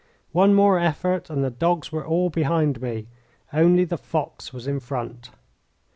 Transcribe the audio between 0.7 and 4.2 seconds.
effort, and the dogs were all behind me. Only the